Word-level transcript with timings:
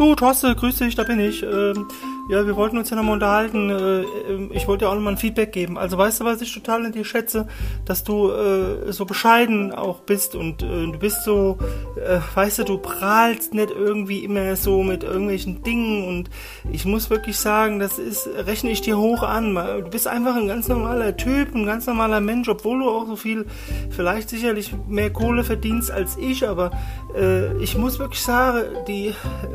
Du, 0.00 0.14
Torste, 0.14 0.56
grüß 0.56 0.76
dich, 0.76 0.94
da 0.94 1.02
bin 1.04 1.20
ich. 1.20 1.42
Ähm, 1.42 1.86
ja, 2.30 2.46
wir 2.46 2.54
wollten 2.54 2.78
uns 2.78 2.90
ja 2.90 2.96
nochmal 2.96 3.14
unterhalten. 3.14 3.70
Äh, 3.70 4.02
ähm, 4.30 4.50
ich 4.54 4.68
wollte 4.68 4.84
dir 4.84 4.90
auch 4.90 4.94
nochmal 4.94 5.14
ein 5.14 5.18
Feedback 5.18 5.50
geben. 5.50 5.76
Also 5.76 5.98
weißt 5.98 6.20
du, 6.20 6.24
was 6.24 6.40
ich 6.40 6.54
total 6.54 6.86
an 6.86 6.92
dir 6.92 7.04
schätze? 7.04 7.48
Dass 7.84 8.04
du 8.04 8.30
äh, 8.30 8.92
so 8.92 9.04
bescheiden 9.04 9.72
auch 9.72 10.02
bist 10.02 10.36
und 10.36 10.62
äh, 10.62 10.66
du 10.66 10.96
bist 10.96 11.24
so, 11.24 11.58
äh, 11.96 12.20
weißt 12.34 12.60
du, 12.60 12.64
du 12.64 12.78
prahlst 12.78 13.52
nicht 13.52 13.72
irgendwie 13.72 14.22
immer 14.22 14.54
so 14.54 14.84
mit 14.84 15.02
irgendwelchen 15.02 15.64
Dingen 15.64 16.06
und 16.06 16.30
ich 16.70 16.84
muss 16.84 17.10
wirklich 17.10 17.36
sagen, 17.36 17.80
das 17.80 17.98
ist, 17.98 18.28
rechne 18.46 18.70
ich 18.70 18.80
dir 18.80 18.96
hoch 18.96 19.24
an. 19.24 19.56
Du 19.56 19.90
bist 19.90 20.06
einfach 20.06 20.36
ein 20.36 20.46
ganz 20.46 20.68
normaler 20.68 21.16
Typ, 21.16 21.52
ein 21.52 21.66
ganz 21.66 21.86
normaler 21.88 22.20
Mensch, 22.20 22.48
obwohl 22.48 22.78
du 22.78 22.88
auch 22.88 23.08
so 23.08 23.16
viel, 23.16 23.46
vielleicht 23.90 24.28
sicherlich 24.28 24.72
mehr 24.88 25.10
Kohle 25.10 25.42
verdienst 25.42 25.90
als 25.90 26.16
ich, 26.16 26.48
aber 26.48 26.70
äh, 27.16 27.56
ich 27.60 27.76
muss 27.76 27.98
wirklich 27.98 28.22
sagen, 28.22 28.62
die 28.86 29.14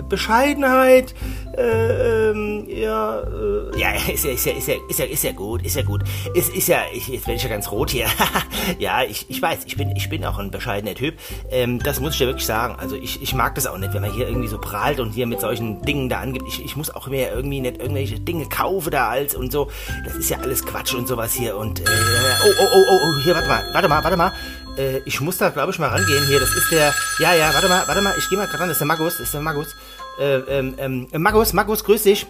Bescheidenheit, 0.09 1.15
äh, 1.57 2.64
ähm, 2.67 2.77
ja, 2.81 3.19
äh, 3.19 3.79
ja, 3.79 3.91
ist 4.11 4.25
ja, 4.25 4.31
ist 4.31 4.45
ja, 4.45 4.53
ist 4.53 4.67
ja, 4.67 4.75
ist 4.87 4.99
ja, 4.99 5.05
ist 5.05 5.23
ja 5.23 5.31
gut, 5.31 5.63
ist 5.63 5.75
ja 5.75 5.81
gut. 5.83 6.01
Ist, 6.33 6.53
ist 6.53 6.67
ja, 6.67 6.79
ich, 6.93 7.07
jetzt 7.07 7.27
werde 7.27 7.37
ich 7.37 7.43
ja 7.43 7.49
ganz 7.49 7.71
rot 7.71 7.91
hier. 7.91 8.07
ja, 8.79 9.03
ich, 9.03 9.25
ich 9.29 9.41
weiß, 9.41 9.59
ich 9.65 9.77
bin, 9.77 9.95
ich 9.95 10.09
bin 10.09 10.25
auch 10.25 10.37
ein 10.37 10.51
bescheidener 10.51 10.95
Typ. 10.95 11.15
Ähm, 11.49 11.79
das 11.79 11.99
muss 11.99 12.13
ich 12.13 12.19
dir 12.19 12.27
wirklich 12.27 12.45
sagen. 12.45 12.75
Also 12.77 12.95
ich, 12.95 13.21
ich 13.21 13.33
mag 13.33 13.55
das 13.55 13.67
auch 13.67 13.77
nicht, 13.77 13.93
wenn 13.93 14.01
man 14.01 14.11
hier 14.11 14.27
irgendwie 14.27 14.47
so 14.47 14.57
prahlt 14.57 14.99
und 14.99 15.11
hier 15.11 15.27
mit 15.27 15.41
solchen 15.41 15.81
Dingen 15.81 16.09
da 16.09 16.19
angibt. 16.19 16.47
Ich, 16.47 16.63
ich 16.63 16.75
muss 16.75 16.93
auch 16.93 17.07
mehr 17.07 17.33
irgendwie 17.33 17.61
nicht 17.61 17.79
irgendwelche 17.79 18.19
Dinge 18.19 18.47
kaufen 18.47 18.91
da 18.91 19.09
als 19.09 19.35
und 19.35 19.51
so. 19.51 19.69
Das 20.03 20.15
ist 20.15 20.29
ja 20.29 20.39
alles 20.39 20.65
Quatsch 20.65 20.93
und 20.93 21.07
sowas 21.07 21.33
hier 21.33 21.57
und, 21.57 21.79
äh, 21.79 21.83
oh, 21.83 22.51
oh, 22.59 22.67
oh, 22.73 22.83
oh, 22.89 22.99
oh, 23.03 23.23
hier, 23.23 23.35
warte 23.35 23.47
mal, 23.47 23.63
warte 23.73 23.87
mal, 23.87 24.03
warte 24.03 24.17
mal. 24.17 24.33
Äh, 24.77 24.99
ich 25.05 25.21
muss 25.21 25.37
da, 25.37 25.49
glaube 25.49 25.71
ich, 25.71 25.79
mal 25.79 25.89
rangehen 25.89 26.25
hier. 26.27 26.39
Das 26.39 26.53
ist 26.53 26.71
der, 26.71 26.93
ja, 27.19 27.33
ja, 27.33 27.53
warte 27.53 27.67
mal, 27.67 27.87
warte 27.87 28.01
mal, 28.01 28.13
ich 28.17 28.29
gehe 28.29 28.37
mal 28.37 28.47
gerade 28.47 28.61
ran. 28.61 28.67
Das 28.69 28.75
ist 28.75 28.81
der 28.81 28.87
Magus, 28.87 29.13
das 29.13 29.27
ist 29.27 29.33
der 29.33 29.41
Magus. 29.41 29.75
Äh, 30.19 30.37
ähm, 30.37 30.75
ähm, 30.77 31.07
Magus, 31.21 31.53
Magus, 31.53 31.83
grüß 31.83 32.03
dich. 32.03 32.27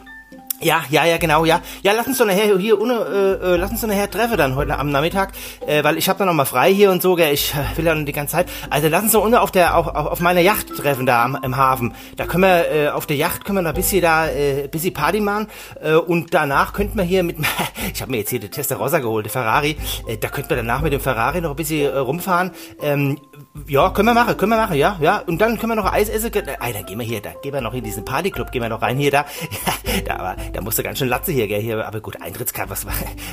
Ja, 0.62 0.84
ja, 0.90 1.06
ja, 1.06 1.18
genau, 1.18 1.44
ja. 1.44 1.62
Ja, 1.84 1.92
lass 1.92 2.08
uns 2.08 2.18
doch 2.18 2.26
nachher 2.26 2.58
hier 2.58 2.80
ohne, 2.80 2.94
äh, 2.94 3.54
äh, 3.54 3.56
lass 3.58 3.72
uns 3.72 3.82
doch 3.82 3.90
nachher 3.90 4.10
treffen 4.10 4.38
dann 4.38 4.56
heute 4.56 4.78
am 4.80 4.90
Nachmittag, 4.90 5.34
äh, 5.68 5.84
weil 5.84 5.98
ich 5.98 6.08
habe 6.08 6.20
dann 6.20 6.30
noch 6.30 6.34
mal 6.34 6.46
frei 6.46 6.74
hier 6.74 6.92
und 6.92 7.02
so, 7.02 7.16
gell, 7.16 7.34
ich 7.34 7.54
äh, 7.54 7.78
will 7.78 7.86
dann 7.86 8.06
die 8.06 8.14
ganze 8.14 8.34
Zeit. 8.34 8.48
Also 8.70 8.88
lass 8.88 9.04
uns 9.04 9.12
doch 9.12 9.24
unten 9.24 9.36
auf 9.36 9.52
der 9.52 9.78
auf, 9.78 9.88
auf, 9.88 10.20
meiner 10.22 10.40
Yacht 10.40 10.70
treffen 10.70 11.06
da 11.06 11.24
am, 11.26 11.38
im 11.44 11.58
Hafen. 11.58 11.94
Da 12.16 12.26
können 12.26 12.44
wir 12.44 12.72
äh, 12.72 12.88
auf 12.90 13.06
der 13.06 13.18
Yacht 13.18 13.44
können 13.44 13.58
wir 13.58 13.62
noch 13.64 13.72
ein 13.72 13.76
bisschen 13.76 14.02
da 14.02 14.28
äh, 14.28 14.68
bisschen 14.70 14.94
Party 14.94 15.20
machen 15.20 15.48
äh, 15.82 15.96
und 15.96 16.34
danach 16.34 16.72
könnten 16.72 16.98
wir 16.98 17.04
hier 17.04 17.24
mit 17.24 17.38
ich 17.94 18.02
habe 18.02 18.12
mir 18.12 18.18
jetzt 18.18 18.30
hier 18.30 18.40
die 18.40 18.50
Testarossa 18.50 19.00
geholt, 19.00 19.26
die 19.26 19.30
Ferrari, 19.30 19.76
äh, 20.08 20.18
da 20.18 20.30
könnten 20.30 20.50
wir 20.50 20.58
danach 20.58 20.82
mit 20.82 20.94
dem 20.94 21.02
Ferrari 21.02 21.42
noch 21.42 21.52
ein 21.52 21.56
bisschen 21.56 21.92
äh, 21.92 21.98
rumfahren. 21.98 22.52
Ähm, 22.82 23.20
ja, 23.68 23.90
können 23.90 24.08
wir 24.08 24.14
machen, 24.14 24.38
können 24.38 24.52
wir 24.52 24.58
machen, 24.58 24.78
ja, 24.78 24.98
ja. 25.02 25.20
Und 25.28 25.40
dann 25.40 25.58
können 25.58 25.72
wir 25.72 25.76
noch 25.76 25.92
Eis 25.92 26.10
essen. 26.10 26.32
Ey, 26.34 26.74
dann 26.74 26.86
gehen 26.86 27.00
wir 27.00 27.06
hier, 27.06 27.22
da 27.22 27.32
gehen 27.42 27.54
wir 27.54 27.62
noch 27.62 27.74
in 27.74 27.84
diesen 27.84 28.06
Partyclub, 28.06 28.52
gehen 28.52 28.62
wir 28.62 28.70
noch 28.70 28.82
rein 28.82 28.98
hier, 28.98 29.12
da. 29.12 29.26
Da, 30.06 30.16
aber, 30.18 30.36
da 30.54 30.62
musst 30.62 30.78
du 30.78 30.84
ganz 30.84 31.00
schön 31.00 31.08
Latze 31.08 31.32
hier, 31.32 31.48
gell, 31.48 31.62
hier. 31.62 31.86
Aber 31.86 32.00
gut, 32.00 32.22
Eintrittskarte, 32.22 32.70
was, 32.72 32.86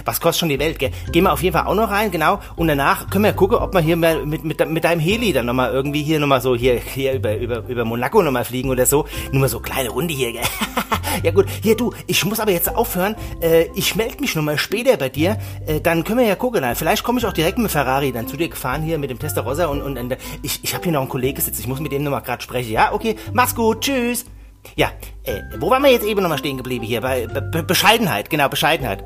was 0.04 0.20
kostet 0.20 0.40
schon 0.40 0.48
die 0.48 0.58
Welt, 0.58 0.78
gell. 0.78 0.90
Gehen 1.10 1.24
wir 1.24 1.32
auf 1.32 1.42
jeden 1.42 1.56
Fall 1.56 1.66
auch 1.66 1.74
noch 1.74 1.90
rein, 1.90 2.10
genau. 2.10 2.40
Und 2.56 2.68
danach 2.68 3.10
können 3.10 3.24
wir 3.24 3.32
gucken, 3.32 3.58
ob 3.58 3.74
wir 3.74 3.80
hier 3.80 3.96
mit, 3.96 4.26
mit, 4.26 4.44
mit, 4.44 4.68
mit 4.68 4.84
deinem 4.84 5.00
Heli 5.00 5.32
dann 5.32 5.46
nochmal 5.46 5.72
irgendwie 5.72 6.02
hier 6.02 6.20
nochmal 6.20 6.40
so 6.40 6.54
hier, 6.54 6.74
hier 6.76 7.14
über, 7.14 7.36
über, 7.36 7.64
über 7.68 7.84
Monaco 7.84 8.22
nochmal 8.22 8.44
fliegen 8.44 8.70
oder 8.70 8.86
so. 8.86 9.06
Nur 9.30 9.42
mal 9.42 9.48
so 9.48 9.60
kleine 9.60 9.90
Runde 9.90 10.14
hier, 10.14 10.32
gell. 10.32 10.42
ja 11.22 11.30
gut, 11.30 11.46
hier 11.62 11.76
du, 11.76 11.92
ich 12.06 12.24
muss 12.24 12.40
aber 12.40 12.52
jetzt 12.52 12.74
aufhören. 12.74 13.14
Äh, 13.40 13.66
ich 13.74 13.96
melde 13.96 14.20
mich 14.20 14.34
nochmal 14.34 14.58
später 14.58 14.96
bei 14.96 15.08
dir. 15.08 15.38
Äh, 15.66 15.80
dann 15.80 16.04
können 16.04 16.20
wir 16.20 16.26
ja 16.26 16.34
gucken. 16.34 16.62
Dann. 16.62 16.76
Vielleicht 16.76 17.02
komme 17.02 17.18
ich 17.18 17.26
auch 17.26 17.32
direkt 17.32 17.58
mit 17.58 17.70
Ferrari 17.70 18.12
dann 18.12 18.28
zu 18.28 18.36
dir 18.36 18.48
gefahren 18.48 18.82
hier 18.82 18.98
mit 18.98 19.10
dem 19.10 19.18
Testarossa 19.18 19.66
und, 19.66 19.82
und, 19.82 19.98
und 19.98 20.16
ich, 20.42 20.60
ich 20.62 20.74
habe 20.74 20.84
hier 20.84 20.92
noch 20.92 21.00
einen 21.00 21.08
Kollegen 21.08 21.40
sitzen, 21.40 21.60
ich 21.60 21.66
muss 21.66 21.80
mit 21.80 21.92
dem 21.92 22.02
nochmal 22.02 22.22
gerade 22.22 22.42
sprechen. 22.42 22.72
Ja, 22.72 22.92
okay, 22.92 23.16
mach's 23.32 23.54
gut, 23.54 23.82
tschüss. 23.82 24.24
Ja, 24.76 24.92
äh, 25.24 25.40
wo 25.58 25.70
waren 25.70 25.82
wir 25.82 25.90
jetzt 25.90 26.06
eben 26.06 26.22
nochmal 26.22 26.38
stehen 26.38 26.56
geblieben 26.56 26.84
hier? 26.84 27.00
Bei 27.00 27.26
Be 27.26 27.62
Bescheidenheit, 27.62 28.30
genau, 28.30 28.48
Bescheidenheit. 28.48 29.04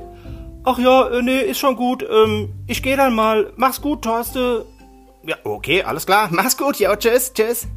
Ach 0.64 0.78
ja, 0.78 1.08
äh, 1.08 1.22
nee, 1.22 1.40
ist 1.40 1.58
schon 1.58 1.76
gut. 1.76 2.04
Ähm, 2.08 2.52
ich 2.66 2.82
gehe 2.82 2.96
dann 2.96 3.14
mal. 3.14 3.52
Mach's 3.56 3.80
gut, 3.80 4.02
Thorste. 4.02 4.66
Ja, 5.24 5.36
okay, 5.44 5.82
alles 5.82 6.06
klar. 6.06 6.28
Mach's 6.32 6.56
gut, 6.56 6.78
ja, 6.78 6.94
tschüss, 6.96 7.32
tschüss. 7.32 7.68